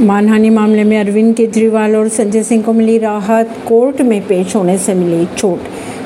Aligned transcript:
मानहानि 0.00 0.50
मामले 0.50 0.84
में 0.84 0.98
अरविंद 0.98 1.34
केजरीवाल 1.36 1.96
और 1.96 2.08
संजय 2.08 2.42
सिंह 2.42 2.62
को 2.62 2.72
मिली 2.72 2.96
राहत। 2.98 3.50
कोर्ट 3.68 4.00
में 4.00 4.20
पेश 4.26 4.54
होने 4.56 4.76
से 4.78 4.94
मिली 4.94 5.26
छूट। 5.36 5.58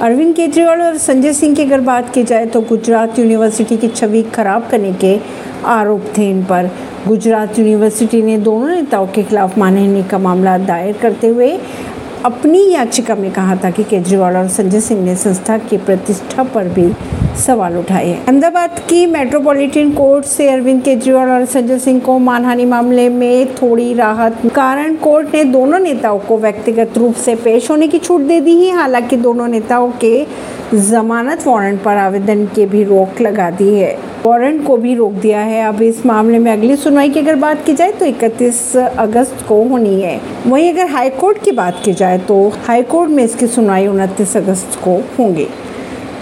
अरविंद 0.00 0.34
केजरीवाल 0.34 0.82
और 0.82 0.96
संजय 0.96 1.32
सिंह 1.32 1.54
की 1.54 1.62
अगर 1.62 1.80
बात 1.80 2.12
की 2.14 2.22
जाए 2.22 2.46
तो 2.46 2.60
गुजरात 2.60 3.18
यूनिवर्सिटी 3.18 3.76
की 3.76 3.88
छवि 3.88 4.22
खराब 4.34 4.68
करने 4.70 4.92
के 4.92 5.18
आरोप 5.64 6.12
थे 6.18 6.28
इन 6.30 6.42
पर। 6.44 6.70
गुजरात 7.08 7.58
यूनिवर्सिटी 7.58 8.22
ने 8.22 8.36
दोनों 8.38 8.68
नेताओं 8.68 9.06
के 9.06 9.22
खिलाफ 9.22 9.58
मानहानि 9.58 10.02
का 10.02 10.18
मामला 10.18 10.56
दायर 10.58 10.96
करते 10.96 11.28
हुए 11.28 11.58
अपनी 12.24 12.68
याचिका 12.70 13.14
में 13.14 13.30
कहा 13.30 13.56
था 13.56 13.70
कि 13.70 13.84
केजरीवाल 13.84 14.36
और 14.36 14.48
संजय 14.48 14.80
सिंह 14.80 15.04
ने 15.04 15.16
संस्था 15.16 15.58
की 15.58 15.76
प्रतिष्ठा 15.76 16.42
पर 16.44 16.68
भी 16.68 16.92
सवाल 17.36 17.76
उठाए। 17.76 18.12
अहमदाबाद 18.12 18.78
की 18.88 19.04
मेट्रोपॉलिटन 19.06 19.90
कोर्ट 19.92 20.24
से 20.24 20.48
अरविंद 20.48 20.82
केजरीवाल 20.82 21.30
और 21.30 21.44
संजय 21.44 21.78
सिंह 21.78 22.00
को 22.00 22.18
मानहानि 22.18 22.64
मामले 22.64 23.08
में 23.08 23.54
थोड़ी 23.54 23.92
राहत। 23.94 24.40
कारण 24.54 24.94
कोर्ट 24.96 25.34
ने 25.34 25.44
दोनों 25.44 25.78
नेताओं 25.78 26.18
को 26.18 26.38
व्यक्तिगत 26.38 26.98
रूप 26.98 27.14
से 27.14 27.34
पेश 27.34 27.70
होने 27.70 27.88
की 27.88 27.98
छूट 27.98 28.20
दे 28.20 28.40
दी 28.40 28.54
है। 28.60 28.74
हालाँकि 28.74 29.16
दोनों 29.16 29.48
नेताओं 29.48 29.90
के 30.04 30.26
जमानत 30.74 31.46
वारंट 31.46 31.82
पर 31.82 31.96
आवेदन 31.96 32.44
के 32.46 32.66
भी 32.66 32.82
रोक 32.84 33.20
लगा 33.20 33.50
दी 33.50 33.68
है। 33.74 33.92
वारंट 34.26 34.66
को 34.66 34.76
भी 34.76 34.94
रोक 34.94 35.12
दिया 35.12 35.40
है। 35.40 35.62
अब 35.64 35.82
इस 35.82 36.04
मामले 36.06 36.38
में 36.38 36.50
अगली 36.52 36.76
सुनवाई 36.76 37.10
की 37.10 37.20
अगर 37.20 37.36
बात 37.36 37.64
की 37.64 37.72
जाए 37.72 37.92
तो 37.92 38.04
31 38.04 38.76
अगस्त 38.76 39.44
को 39.48 39.62
होनी 39.64 40.00
है। 40.00 40.20
वहीं 40.46 40.72
अगर 40.72 40.90
हाईकोर्ट 40.90 41.42
की 41.44 41.52
बात 41.52 41.80
की 41.84 41.92
जाए 41.92 42.18
तो 42.18 42.48
हाईकोर्ट 42.66 43.10
में 43.10 43.22
इसकी 43.24 43.46
सुनवाई 43.46 43.86
उनतीस 43.86 44.36
अगस्त 44.36 44.78
को 44.84 44.96
होंगी। 45.18 45.46